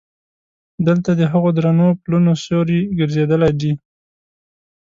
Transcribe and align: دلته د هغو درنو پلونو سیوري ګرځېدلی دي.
دلته 0.87 1.11
د 1.15 1.21
هغو 1.31 1.49
درنو 1.57 1.87
پلونو 2.01 2.31
سیوري 2.43 2.79
ګرځېدلی 2.99 3.51
دي. 3.61 3.71